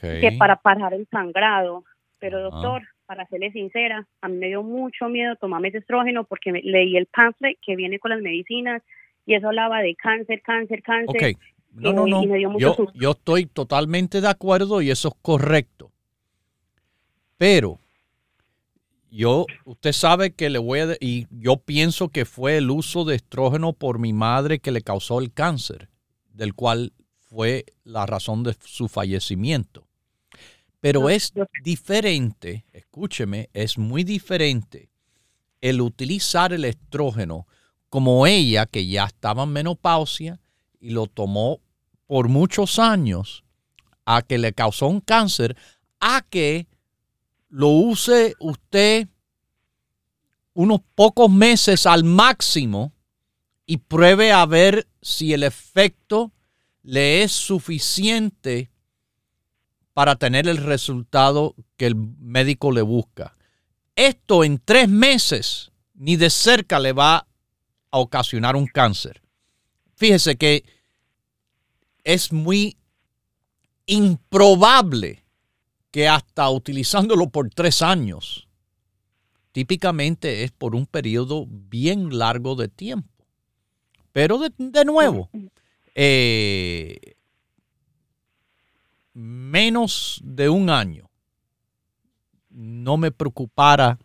[0.00, 1.84] que para parar el sangrado.
[2.18, 6.50] Pero doctor, para serle sincera, a mí me dio mucho miedo tomarme ese estrógeno porque
[6.50, 8.82] leí el pamphlet que viene con las medicinas
[9.26, 11.36] y eso hablaba de cáncer, cáncer, cáncer.
[11.72, 12.58] No, no, no.
[12.58, 15.90] yo, yo estoy totalmente de acuerdo y eso es correcto.
[17.36, 17.78] Pero
[19.10, 23.16] yo, usted sabe que le voy a, y yo pienso que fue el uso de
[23.16, 25.90] estrógeno por mi madre que le causó el cáncer,
[26.32, 26.94] del cual
[27.28, 29.86] fue la razón de su fallecimiento.
[30.82, 34.90] Pero es diferente, escúcheme, es muy diferente
[35.60, 37.46] el utilizar el estrógeno
[37.88, 40.40] como ella, que ya estaba en menopausia
[40.80, 41.60] y lo tomó
[42.08, 43.44] por muchos años,
[44.04, 45.56] a que le causó un cáncer,
[46.00, 46.66] a que
[47.48, 49.06] lo use usted
[50.52, 52.92] unos pocos meses al máximo
[53.66, 56.32] y pruebe a ver si el efecto
[56.82, 58.71] le es suficiente
[59.94, 63.36] para tener el resultado que el médico le busca.
[63.94, 67.26] Esto en tres meses ni de cerca le va
[67.90, 69.22] a ocasionar un cáncer.
[69.94, 70.64] Fíjese que
[72.04, 72.76] es muy
[73.86, 75.24] improbable
[75.90, 78.48] que hasta utilizándolo por tres años,
[79.52, 83.26] típicamente es por un periodo bien largo de tiempo.
[84.12, 85.30] Pero de, de nuevo,
[85.94, 86.98] eh,
[89.12, 91.10] menos de un año
[92.48, 93.98] no me preocupara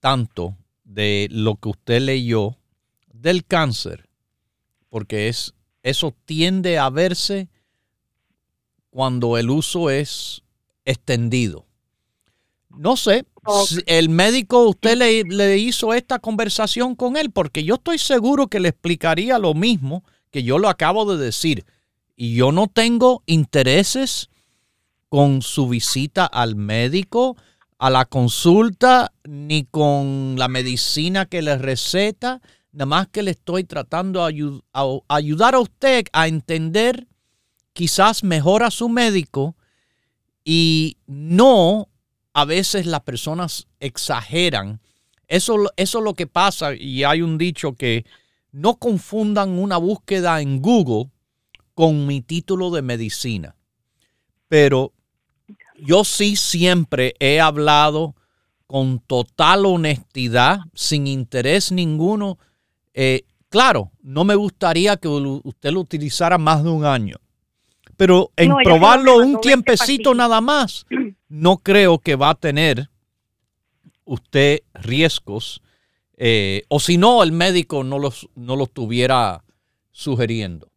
[0.00, 2.56] tanto de lo que usted leyó
[3.12, 4.08] del cáncer,
[4.88, 7.48] porque es, eso tiende a verse
[8.90, 10.42] cuando el uso es
[10.84, 11.66] extendido.
[12.68, 13.24] No sé,
[13.86, 18.60] el médico, usted le, le, hizo esta conversación con él, porque yo estoy seguro que
[18.60, 21.64] le explicaría lo mismo que yo lo acabo de decir.
[22.16, 24.30] Y yo no tengo intereses
[25.10, 27.36] con su visita al médico,
[27.78, 32.40] a la consulta, ni con la medicina que le receta.
[32.72, 34.62] Nada más que le estoy tratando de
[35.08, 37.06] ayudar a usted a entender
[37.74, 39.54] quizás mejor a su médico
[40.42, 41.88] y no
[42.32, 44.80] a veces las personas exageran.
[45.28, 48.06] Eso, eso es lo que pasa y hay un dicho que
[48.52, 51.10] no confundan una búsqueda en Google
[51.76, 53.54] con mi título de medicina.
[54.48, 54.94] Pero
[55.78, 58.14] yo sí siempre he hablado
[58.66, 62.38] con total honestidad, sin interés ninguno,
[62.98, 67.16] Eh, claro, no me gustaría que usted lo utilizara más de un año,
[67.98, 70.86] pero en probarlo un tiempecito nada más,
[71.28, 72.88] no creo que va a tener
[74.06, 75.60] usted riesgos,
[76.16, 79.44] eh, o si no, el médico no los, no los estuviera
[79.92, 80.70] sugiriendo.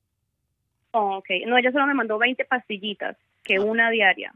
[0.91, 4.33] Oh, ok, no, ella solo me mandó 20 pastillitas, que una diaria.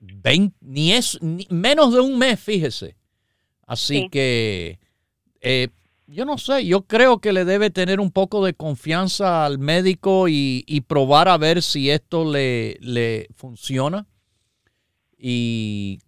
[0.00, 2.96] 20, ni es menos de un mes, fíjese.
[3.66, 4.78] Así que
[5.40, 5.68] eh,
[6.06, 10.26] yo no sé, yo creo que le debe tener un poco de confianza al médico
[10.28, 14.06] y, probar a ver si esto le, le funciona.
[15.16, 16.00] Y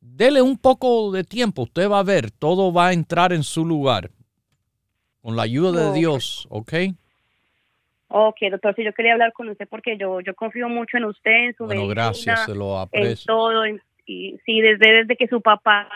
[0.00, 3.64] dele un poco de tiempo, usted va a ver, todo va a entrar en su
[3.64, 4.10] lugar.
[5.22, 6.74] Con la ayuda de Dios, ¿ok?
[8.08, 11.46] Ok, doctor, si yo quería hablar con usted porque yo, yo confío mucho en usted,
[11.46, 13.32] en su Bueno, gracias, se lo aprecio.
[13.32, 13.66] En todo,
[14.06, 15.88] y sí, desde, desde que su papá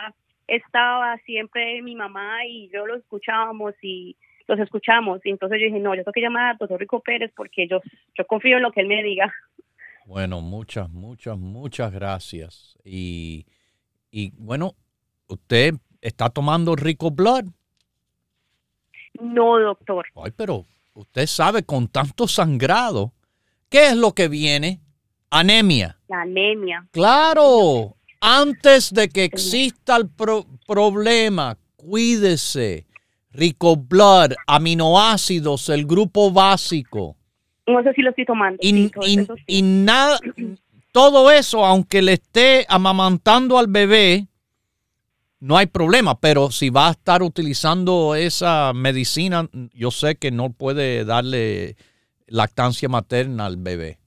[0.47, 5.21] estaba siempre mi mamá y yo lo escuchábamos y los escuchamos.
[5.25, 7.81] Y entonces yo dije, no, yo tengo que llamar al doctor Rico Pérez porque yo,
[8.17, 9.33] yo confío en lo que él me diga.
[10.07, 12.79] Bueno, muchas, muchas, muchas gracias.
[12.83, 13.47] Y,
[14.11, 14.73] y bueno,
[15.29, 17.45] ¿usted está tomando Rico Blood?
[19.21, 20.07] No, doctor.
[20.17, 20.65] Ay, pero
[20.99, 23.13] usted sabe, con tanto sangrado,
[23.69, 24.81] ¿qué es lo que viene?
[25.31, 25.99] Anemia.
[26.09, 26.87] La anemia.
[26.91, 30.09] Claro, antes de que exista el
[30.67, 32.87] problema, cuídese.
[33.31, 37.17] Rico Blood, aminoácidos, el grupo básico.
[37.67, 38.59] No sé si lo estoy tomando.
[38.61, 40.19] Y, nada,
[40.91, 44.27] todo eso, aunque le esté amamantando al bebé,
[45.41, 50.51] no hay problema, pero si va a estar utilizando esa medicina, yo sé que no
[50.51, 51.77] puede darle
[52.27, 53.99] lactancia materna al bebé.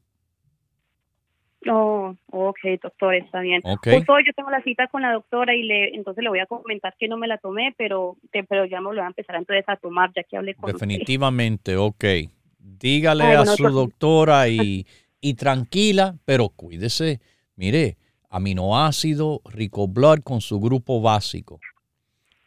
[1.69, 3.61] Oh, ok, doctor, está bien.
[3.61, 6.47] Pues hoy yo tengo la cita con la doctora y le entonces le voy a
[6.47, 8.17] comentar que no me la tomé, pero,
[8.49, 11.77] pero ya me lo voy a empezar entonces a tomar ya que hablé con Definitivamente,
[11.77, 12.03] ok.
[12.57, 14.87] Dígale a su doctora y,
[15.21, 17.19] y tranquila, pero cuídese.
[17.55, 17.97] Mire,
[18.31, 21.59] aminoácido, rico blood con su grupo básico.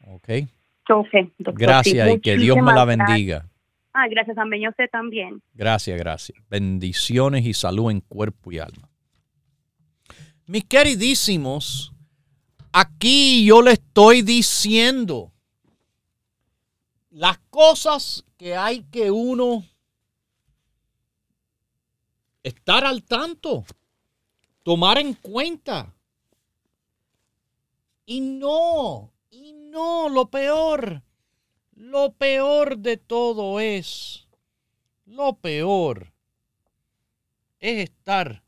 [0.06, 0.28] ¿Ok?
[1.36, 3.46] Gracias y que Dios me la bendiga.
[3.92, 4.66] Ah, gracias, amén.
[4.66, 5.40] Usted también.
[5.52, 6.36] Gracias, gracias.
[6.50, 8.88] Bendiciones y salud en cuerpo y alma.
[10.46, 11.94] Mis queridísimos,
[12.72, 15.32] aquí yo le estoy diciendo
[17.10, 19.62] las cosas que hay que uno
[22.42, 23.64] estar al tanto
[24.64, 25.94] tomar en cuenta.
[28.06, 31.02] Y no, y no, lo peor,
[31.72, 34.26] lo peor de todo es,
[35.06, 36.12] lo peor
[37.60, 38.42] es estar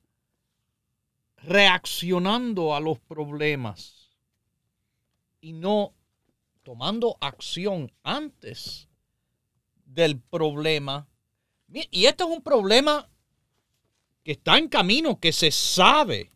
[1.37, 4.11] reaccionando a los problemas
[5.41, 5.95] y no
[6.64, 8.89] tomando acción antes
[9.85, 11.09] del problema.
[11.69, 13.09] Y esto es un problema
[14.27, 16.33] que está en camino, que se sabe.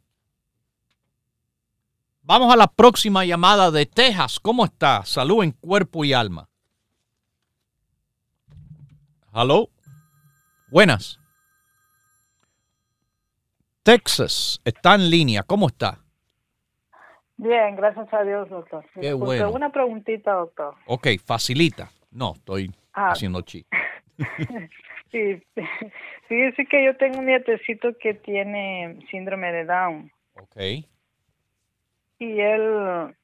[2.22, 4.38] Vamos a la próxima llamada de Texas.
[4.38, 5.04] ¿Cómo está?
[5.04, 6.48] Salud en cuerpo y alma.
[9.34, 9.70] Hello.
[10.68, 11.18] Buenas.
[13.82, 15.42] Texas está en línea.
[15.42, 15.98] ¿Cómo está?
[17.38, 18.86] Bien, gracias a Dios, doctor.
[19.00, 19.50] Qué bueno.
[19.50, 20.76] Una preguntita, doctor.
[20.86, 21.90] Ok, facilita.
[22.12, 23.10] No, estoy ah.
[23.10, 23.66] haciendo chi.
[25.10, 25.42] Sí,
[26.28, 30.10] fíjese que yo tengo un nietecito que tiene síndrome de Down.
[30.34, 30.56] Ok.
[32.18, 33.14] Y él,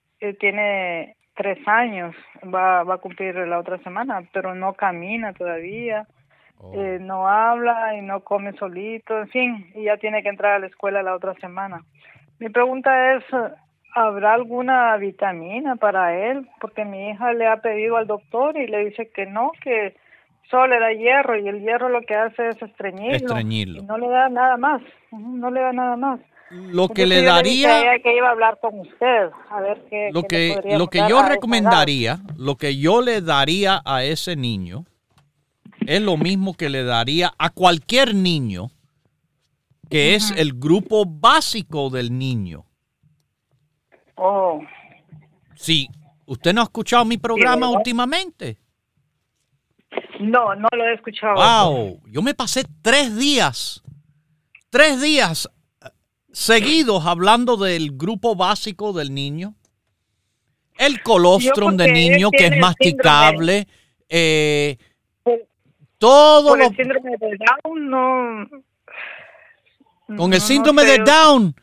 [0.40, 6.06] tiene tres años, va, va a cumplir la otra semana, pero no camina todavía,
[6.58, 6.72] oh.
[6.74, 10.58] eh, no habla y no come solito, en fin, y ya tiene que entrar a
[10.58, 11.84] la escuela la otra semana.
[12.38, 13.24] Mi pregunta es,
[13.94, 16.48] ¿habrá alguna vitamina para él?
[16.58, 19.94] Porque mi hija le ha pedido al doctor y le dice que no, que
[20.50, 23.40] solo le da hierro y el hierro lo que hace es estreñirlo.
[23.40, 26.20] Y no le da nada más, no le da nada más.
[26.50, 27.98] Lo que le daría...
[28.02, 30.10] que iba a hablar con usted, a ver qué...
[30.12, 34.84] Lo que, lo que yo recomendaría, lo que yo le daría a ese niño,
[35.86, 38.68] es lo mismo que le daría a cualquier niño,
[39.90, 42.64] que es el grupo básico del niño.
[44.14, 44.60] Oh.
[45.54, 45.88] Sí,
[46.26, 48.58] ¿usted no ha escuchado mi programa últimamente?
[50.20, 51.34] No, no lo he escuchado.
[51.34, 53.82] Wow, yo me pasé tres días,
[54.70, 55.48] tres días
[55.84, 55.88] eh,
[56.32, 59.54] seguidos hablando del grupo básico del niño.
[60.78, 63.66] El colostrum del niño que es masticable.
[64.08, 64.76] Eh,
[65.98, 66.64] todo lo...
[66.64, 68.46] el síndrome de Down no...
[70.16, 71.54] Con el síndrome de Down.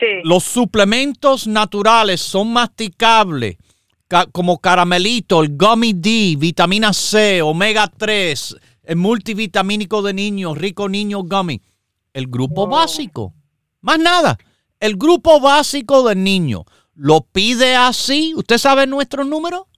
[0.00, 0.06] Sí.
[0.24, 3.56] Los suplementos naturales son masticables
[4.32, 11.22] como caramelito, el gummy D, vitamina C, omega 3, el multivitamínico de niños, rico niño
[11.22, 11.60] gummy.
[12.12, 13.32] El grupo básico.
[13.80, 14.36] Más nada.
[14.80, 16.64] El grupo básico del niño.
[16.94, 18.34] ¿Lo pide así?
[18.36, 19.68] ¿Usted sabe nuestro número?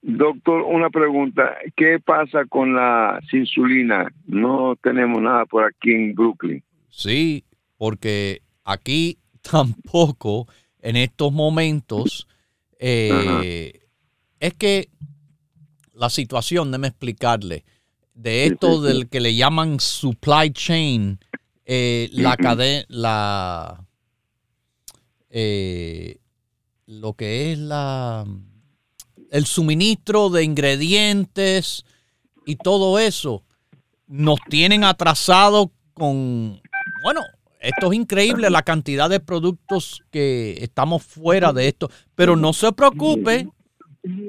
[0.03, 1.57] Doctor, una pregunta.
[1.75, 4.13] ¿Qué pasa con la insulina?
[4.27, 6.63] No tenemos nada por aquí en Brooklyn.
[6.91, 7.45] Sí,
[7.79, 9.19] porque aquí
[9.51, 10.47] tampoco
[10.83, 12.29] en estos momentos
[12.79, 13.81] eh,
[14.39, 14.91] es que
[15.95, 17.65] la situación, déme explicarle,
[18.15, 21.19] de esto del que le llaman supply chain,
[21.67, 23.85] eh, la cadena, la,
[25.31, 26.19] eh,
[26.87, 28.25] lo que es la
[29.31, 31.85] el suministro de ingredientes
[32.47, 33.43] y todo eso
[34.07, 36.61] nos tienen atrasado con,
[37.03, 37.21] bueno,
[37.59, 42.71] esto es increíble la cantidad de productos que estamos fuera de esto, pero no se
[42.71, 43.49] preocupe,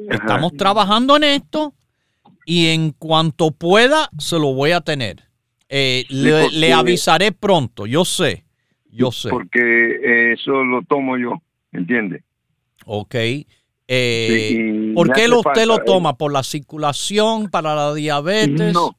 [0.09, 1.75] estamos trabajando en esto
[2.45, 5.23] y en cuanto pueda se lo voy a tener.
[5.67, 8.45] Eh, le, avisaré pronto, yo sé,
[8.91, 9.29] yo sé.
[9.29, 11.41] Porque eso lo tomo yo,
[11.71, 12.23] ¿entiende?
[12.85, 13.15] Ok.
[13.87, 16.17] Eh, ¿Por qué usted lo toma?
[16.17, 18.73] ¿Por la circulación, para la diabetes?
[18.73, 18.95] No,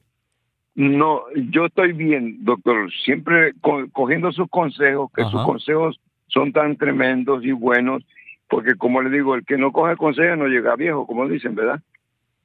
[0.77, 2.93] no, yo estoy bien, doctor.
[3.05, 3.53] Siempre
[3.93, 8.03] cogiendo sus consejos, que sus consejos son tan tremendos y buenos,
[8.49, 11.81] porque como le digo, el que no coge consejos no llega viejo, como dicen, ¿verdad?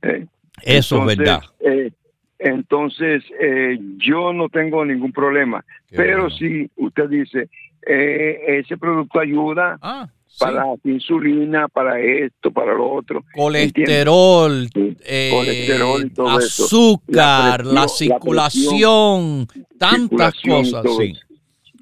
[0.03, 0.27] Eh,
[0.61, 1.41] Eso es verdad.
[1.59, 1.91] Eh,
[2.39, 7.49] entonces, eh, yo no tengo ningún problema, pero si usted dice,
[7.83, 10.07] ese producto ayuda, ah
[10.39, 13.23] para insulina, para esto, para lo otro.
[13.33, 14.69] Colesterol,
[15.05, 19.47] eh, azúcar, la, circulación,
[19.77, 21.13] tantas cosas, sí.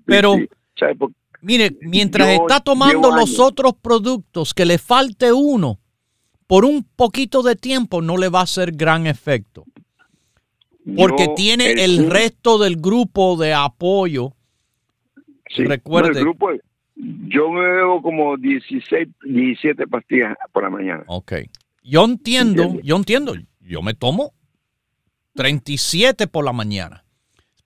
[0.06, 0.36] Pero,
[1.42, 5.80] mire, mientras está tomando los otros productos, que le falte uno,
[6.50, 9.66] por un poquito de tiempo no le va a hacer gran efecto.
[10.98, 14.34] Porque tiene el, resto del grupo de apoyo.
[15.56, 16.20] Recuerde.
[16.22, 16.50] grupo,
[16.96, 21.04] yo me bebo como 16, 17 pastillas por la mañana.
[21.06, 21.34] Ok.
[21.84, 23.36] Yo entiendo, yo entiendo.
[23.60, 24.34] Yo me tomo
[25.36, 27.06] 37 por la mañana.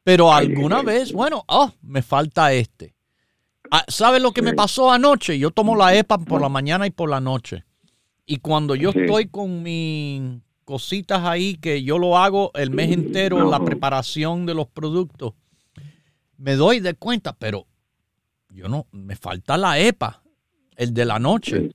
[0.04, 2.94] Pero alguna vez, bueno, oh, me falta este.
[3.72, 5.40] Ah, ¿Sabe lo que me pasó anoche?
[5.40, 7.64] Yo tomo la EPA por la mañana y por la noche.
[8.26, 13.49] Y cuando yo estoy con mis cositas ahí, que yo lo hago el mes entero,
[13.49, 15.34] la preparación de los productos,
[16.38, 17.67] me doy de cuenta, pero
[18.49, 20.24] yo no, me falta la EPA,
[20.76, 21.71] el de la noche.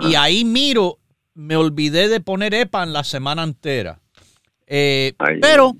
[0.00, 0.98] Y ahí miro,
[1.34, 4.00] me olvidé de poner EPA en la semana entera.
[4.66, 5.76] Eh, pero,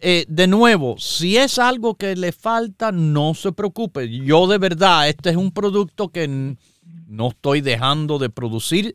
[0.00, 4.08] eh, de nuevo, si es algo que le falta, no se preocupe.
[4.08, 6.56] Yo de verdad, este es un producto que
[7.06, 8.94] no estoy dejando de producir,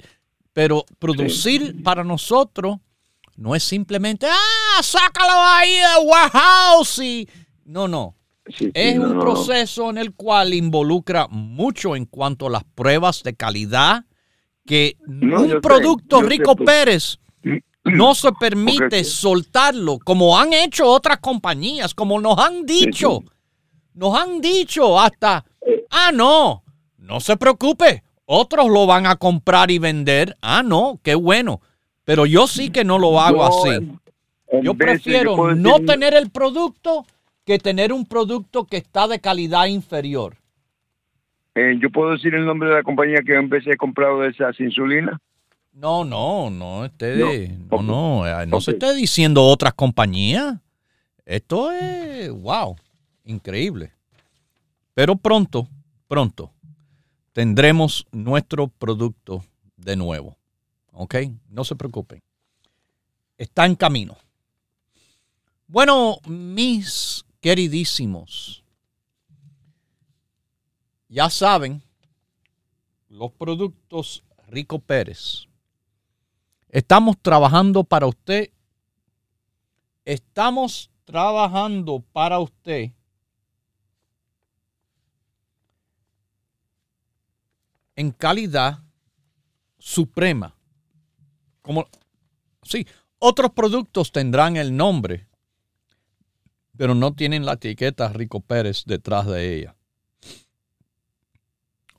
[0.53, 2.77] pero producir para nosotros
[3.35, 7.27] No es simplemente, ah, sácalo ahí de warehouse y...
[7.65, 8.15] No, no.
[8.45, 14.05] es un proceso en el cual involucra mucho en cuanto a las pruebas de calidad,
[14.65, 17.19] que un producto Rico Pérez
[17.83, 23.23] no se permite soltarlo, como han hecho otras compañías, como nos han dicho.
[23.93, 25.45] Nos han dicho hasta,
[25.89, 26.64] ah, no,
[27.05, 30.35] no se preocupe, otros lo van a comprar y vender.
[30.41, 31.61] Ah, no, qué bueno.
[32.03, 33.91] Pero yo sí que no lo hago así.
[34.61, 37.05] yo prefiero no tener el producto
[37.45, 40.37] que tener un producto que está de calidad inferior.
[41.53, 44.59] Eh, ¿Yo puedo decir el nombre de la compañía que en vez he comprado esas
[44.59, 45.19] insulinas?
[45.71, 50.55] No, no, no, esté, no, no, eh, no, se esté diciendo otras compañías.
[51.25, 52.75] Esto es, wow,
[53.25, 53.91] increíble.
[54.93, 55.67] Pero pronto,
[56.07, 56.51] pronto,
[57.35, 59.43] tendremos nuestro producto
[59.75, 60.37] de nuevo.
[60.93, 61.15] ¿Ok?
[61.49, 62.23] No se preocupen.
[63.37, 64.15] Está en camino.
[65.67, 68.63] Bueno, mis queridísimos,
[71.09, 71.83] ya saben,
[73.09, 75.45] los productos Rico Pérez.
[76.69, 78.49] Estamos trabajando para usted.
[80.05, 82.94] Estamos trabajando para usted
[87.95, 88.79] en calidad
[89.77, 90.55] suprema.
[91.61, 91.87] Como,
[92.63, 92.87] sí,
[93.19, 95.27] otros productos tendrán el nombre,
[96.77, 99.75] pero no tienen la etiqueta Rico Pérez detrás de ella.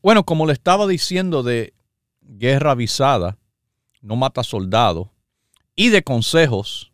[0.03, 1.75] Bueno, como le estaba diciendo de
[2.21, 3.39] guerra avisada,
[4.03, 5.13] no mata soldado,
[5.75, 6.93] y de consejos,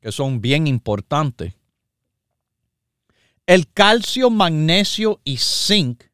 [0.00, 1.54] que son bien importantes,
[3.46, 6.09] el calcio, magnesio y zinc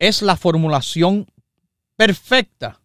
[0.00, 1.30] es la formulación
[1.94, 2.80] perfecta,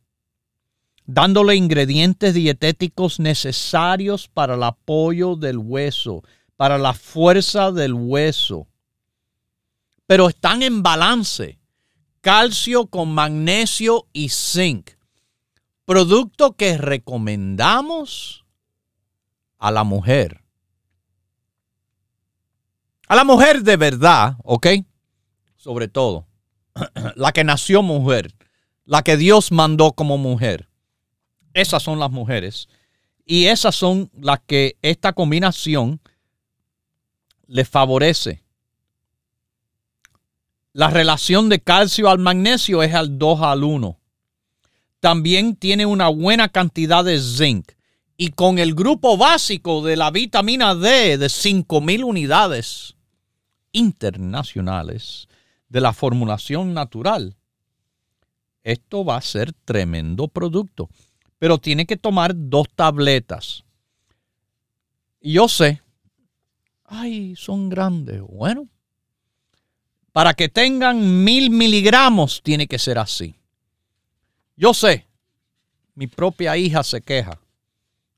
[1.05, 6.23] dándole ingredientes dietéticos necesarios para el apoyo del hueso,
[6.57, 8.67] para la fuerza del hueso.
[10.05, 11.57] Pero están en balance.
[12.19, 14.91] Calcio con magnesio y zinc.
[15.85, 18.45] Producto que recomendamos
[19.57, 20.43] a la mujer.
[23.07, 24.67] A la mujer de verdad, ¿ok?
[25.55, 26.27] Sobre todo
[27.15, 28.33] la que nació mujer,
[28.85, 30.67] la que Dios mandó como mujer.
[31.53, 32.67] Esas son las mujeres.
[33.25, 35.99] Y esas son las que esta combinación
[37.47, 38.43] le favorece.
[40.73, 43.97] La relación de calcio al magnesio es al 2 al 1.
[44.99, 47.71] También tiene una buena cantidad de zinc.
[48.17, 52.95] Y con el grupo básico de la vitamina D de 5.000 unidades
[53.71, 55.27] internacionales,
[55.69, 57.35] de la formulación natural,
[58.63, 60.89] esto va a ser tremendo producto.
[61.37, 63.63] Pero tiene que tomar dos tabletas.
[65.21, 65.81] Y yo sé,
[66.85, 68.21] ay, son grandes.
[68.21, 68.67] Bueno,
[70.11, 73.35] para que tengan mil miligramos tiene que ser así.
[74.55, 75.05] Yo sé,
[75.93, 77.39] mi propia hija se queja.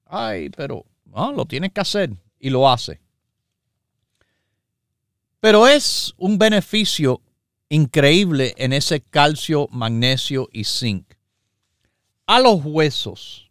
[0.05, 3.01] Ay, pero no, lo tienes que hacer y lo hace.
[5.39, 7.21] Pero es un beneficio
[7.69, 11.13] increíble en ese calcio, magnesio y zinc.
[12.25, 13.49] A los huesos.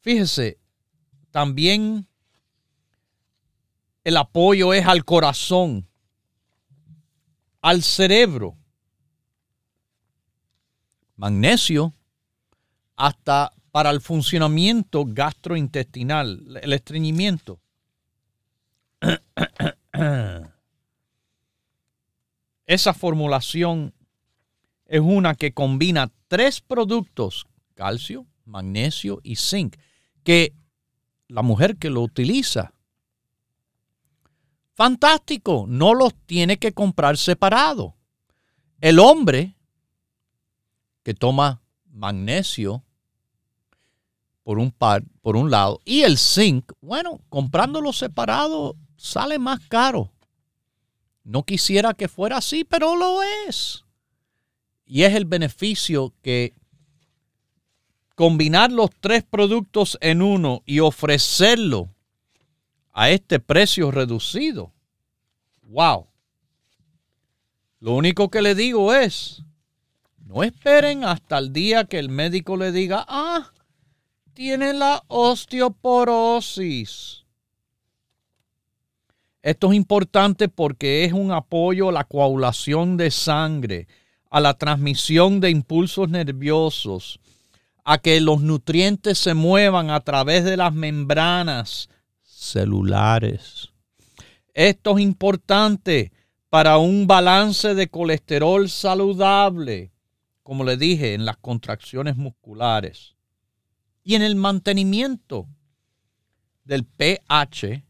[0.00, 0.58] Fíjese,
[1.30, 2.06] también
[4.04, 5.88] el apoyo es al corazón,
[7.60, 8.56] al cerebro.
[11.16, 11.92] Magnesio
[12.94, 17.60] hasta para el funcionamiento gastrointestinal, el estreñimiento.
[22.66, 23.94] Esa formulación
[24.86, 29.76] es una que combina tres productos, calcio, magnesio y zinc,
[30.24, 30.52] que
[31.28, 32.72] la mujer que lo utiliza,
[34.74, 37.96] fantástico, no los tiene que comprar separado.
[38.80, 39.56] El hombre
[41.02, 42.84] que toma magnesio
[44.42, 50.12] por un, par, por un lado y el zinc, bueno, comprándolo separado sale más caro.
[51.26, 53.84] No quisiera que fuera así, pero lo es.
[54.86, 56.54] Y es el beneficio que
[58.14, 61.88] combinar los tres productos en uno y ofrecerlo
[62.92, 64.72] a este precio reducido.
[65.62, 66.06] Wow.
[67.80, 69.42] Lo único que le digo es,
[70.18, 73.50] no esperen hasta el día que el médico le diga, ah,
[74.32, 77.25] tiene la osteoporosis.
[79.46, 83.86] Esto es importante porque es un apoyo a la coagulación de sangre,
[84.28, 87.20] a la transmisión de impulsos nerviosos,
[87.84, 91.88] a que los nutrientes se muevan a través de las membranas
[92.24, 93.68] celulares.
[94.52, 96.10] Esto es importante
[96.50, 99.92] para un balance de colesterol saludable,
[100.42, 103.14] como le dije, en las contracciones musculares
[104.02, 105.46] y en el mantenimiento
[106.64, 107.85] del pH,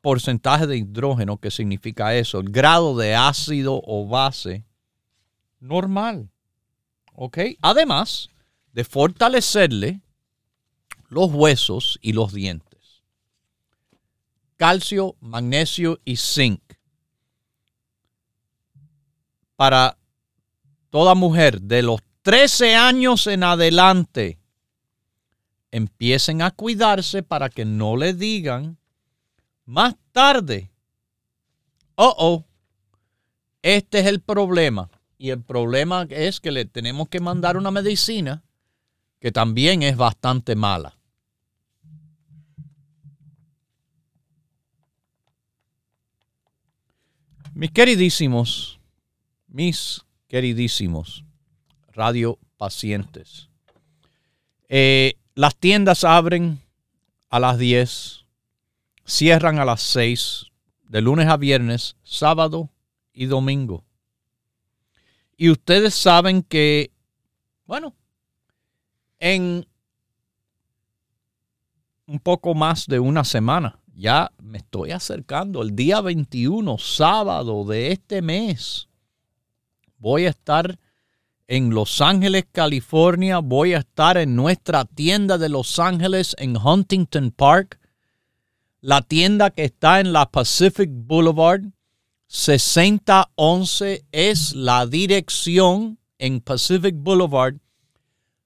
[0.00, 4.64] porcentaje de hidrógeno, que significa eso, el grado de ácido o base
[5.60, 6.30] normal.
[7.14, 7.38] ¿Ok?
[7.60, 8.30] Además
[8.72, 10.00] de fortalecerle
[11.08, 13.02] los huesos y los dientes.
[14.56, 16.62] Calcio, magnesio y zinc.
[19.56, 19.98] Para
[20.90, 24.38] toda mujer de los 13 años en adelante,
[25.70, 28.78] empiecen a cuidarse para que no le digan
[29.68, 30.70] más tarde,
[31.94, 32.44] oh, oh,
[33.60, 34.88] este es el problema.
[35.18, 38.42] Y el problema es que le tenemos que mandar una medicina
[39.20, 40.96] que también es bastante mala.
[47.52, 48.80] Mis queridísimos,
[49.48, 51.24] mis queridísimos
[51.88, 53.50] radio pacientes,
[54.70, 56.58] eh, las tiendas abren
[57.28, 58.24] a las 10,
[59.08, 60.46] cierran a las 6,
[60.88, 62.70] de lunes a viernes, sábado
[63.12, 63.84] y domingo.
[65.36, 66.92] Y ustedes saben que,
[67.64, 67.94] bueno,
[69.18, 69.66] en
[72.06, 77.92] un poco más de una semana, ya me estoy acercando, el día 21, sábado de
[77.92, 78.88] este mes,
[79.98, 80.78] voy a estar
[81.48, 83.38] en Los Ángeles, California.
[83.38, 87.80] Voy a estar en nuestra tienda de Los Ángeles en Huntington Park.
[88.80, 91.62] La tienda que está en la Pacific Boulevard.
[92.28, 97.56] 6011 es la dirección en Pacific Boulevard.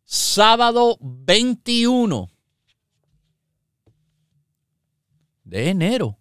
[0.05, 2.31] Sábado 21
[5.45, 6.19] de enero.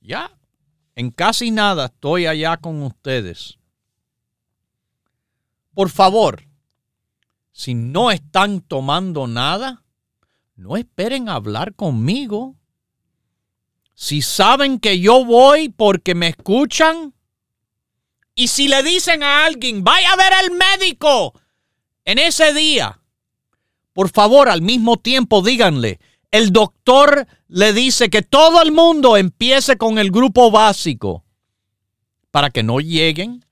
[0.00, 0.30] Ya,
[0.94, 3.58] en casi nada estoy allá con ustedes.
[5.74, 6.46] Por favor,
[7.52, 9.84] si no están tomando nada,
[10.56, 12.56] no esperen hablar conmigo.
[13.94, 17.14] Si saben que yo voy porque me escuchan,
[18.34, 21.32] y si le dicen a alguien, vaya a ver al médico
[22.04, 23.00] en ese día,
[23.92, 26.00] por favor al mismo tiempo díganle,
[26.32, 31.24] el doctor le dice que todo el mundo empiece con el grupo básico
[32.32, 33.44] para que no lleguen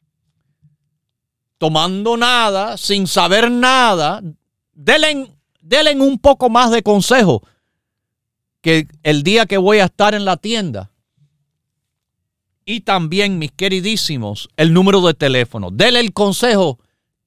[1.62, 4.20] tomando nada, sin saber nada,
[4.72, 7.47] denle, un poco más de consejo
[8.62, 10.90] que el día que voy a estar en la tienda.
[12.64, 15.70] Y también, mis queridísimos, el número de teléfono.
[15.70, 16.78] Denle el consejo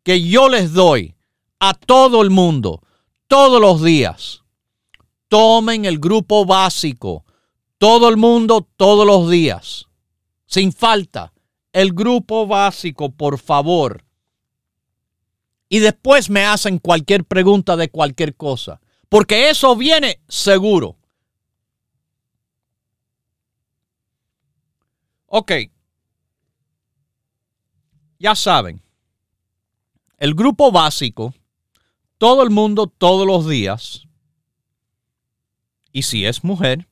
[0.01, 1.13] que yo les doy
[1.59, 2.81] a todo el mundo,
[3.27, 4.41] todos los días.
[5.27, 7.25] Tomen el grupo básico,
[7.77, 9.85] todo el mundo, todos los días,
[10.47, 11.33] sin falta.
[11.73, 14.05] El grupo básico, por favor
[15.69, 18.79] y después me hacen cualquier pregunta de cualquier cosa.
[19.09, 20.97] Porque eso viene seguro.
[25.37, 25.51] Ok.
[28.19, 28.81] Ya saben.
[30.17, 31.33] El grupo básico,
[32.17, 34.07] todo el mundo todos los días.
[35.91, 36.87] Y si es mujer,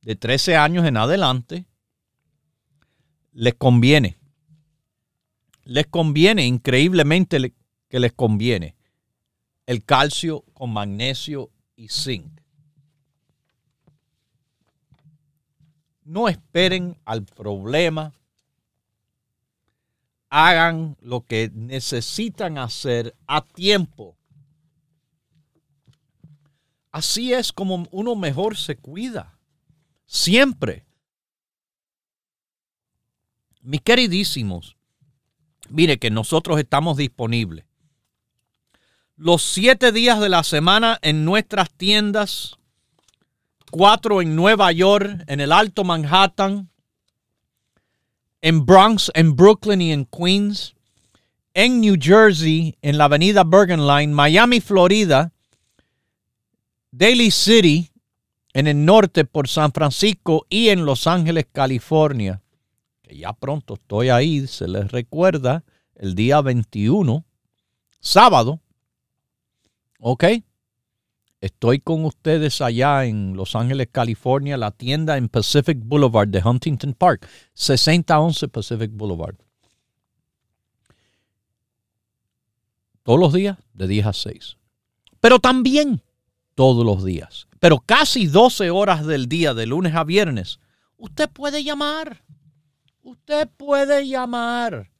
[0.00, 1.66] de 13 años en adelante,
[3.32, 4.16] les conviene.
[5.64, 7.52] Les conviene increíblemente
[7.90, 8.76] que les conviene.
[9.66, 12.40] El calcio con magnesio y zinc.
[16.04, 18.12] No esperen al problema.
[20.28, 24.16] Hagan lo que necesitan hacer a tiempo.
[26.92, 29.38] Así es como uno mejor se cuida.
[30.06, 30.84] Siempre.
[33.62, 34.76] Mis queridísimos,
[35.70, 37.64] mire que nosotros estamos disponibles
[39.16, 42.58] los siete días de la semana en nuestras tiendas,
[44.20, 46.70] en Nueva York, en el Alto Manhattan,
[48.40, 50.74] en Bronx, en Brooklyn y en Queens,
[51.54, 55.32] en New Jersey, en la avenida Bergen Line, Miami, Florida,
[56.90, 57.90] Daly City,
[58.52, 62.42] en el norte por San Francisco y en Los Ángeles, California.
[63.02, 65.64] Que ya pronto estoy ahí, se les recuerda,
[65.96, 67.24] el día 21,
[68.00, 68.60] sábado,
[70.06, 70.24] ¿Ok?
[71.44, 76.94] Estoy con ustedes allá en Los Ángeles, California, la tienda en Pacific Boulevard de Huntington
[76.94, 79.36] Park, 6011 Pacific Boulevard.
[83.04, 84.56] todos los días de 10 a 6.
[85.20, 86.02] Pero también
[86.54, 90.58] todos los días, pero casi 12 horas del día, de lunes a viernes,
[90.96, 92.24] usted puede llamar.
[93.02, 94.90] Usted puede llamar.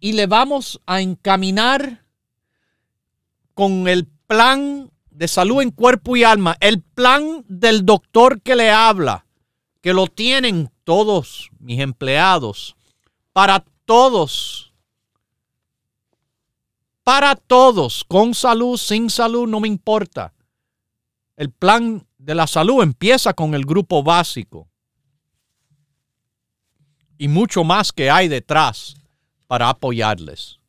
[0.00, 2.04] y le vamos a encaminar
[3.54, 8.70] con el plan de salud en cuerpo y alma, el plan del doctor que le
[8.70, 9.26] habla,
[9.80, 12.76] que lo tienen todos mis empleados,
[13.32, 14.67] para todos,
[17.08, 20.34] para todos, con salud, sin salud, no me importa.
[21.36, 24.68] El plan de la salud empieza con el grupo básico
[27.16, 28.94] y mucho más que hay detrás
[29.46, 30.60] para apoyarles.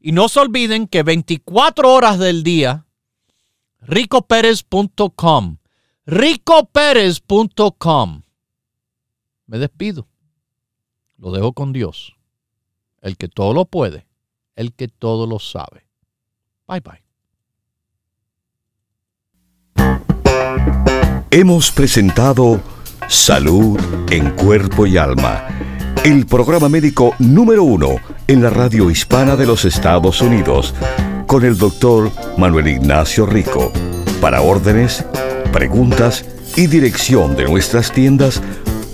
[0.00, 2.84] Y no se olviden que 24 horas del día,
[3.82, 5.58] ricoperez.com,
[6.06, 8.22] ricoperez.com.
[9.46, 10.08] Me despido.
[11.18, 12.16] Lo dejo con Dios,
[13.00, 14.08] el que todo lo puede,
[14.56, 15.86] el que todo lo sabe.
[16.66, 17.02] Bye bye.
[21.30, 22.60] Hemos presentado
[23.08, 23.80] Salud
[24.10, 25.46] en Cuerpo y Alma
[26.04, 27.94] el programa médico número uno
[28.26, 30.74] en la radio hispana de los Estados Unidos,
[31.28, 33.72] con el doctor Manuel Ignacio Rico.
[34.20, 35.06] Para órdenes,
[35.52, 36.24] preguntas
[36.56, 38.42] y dirección de nuestras tiendas,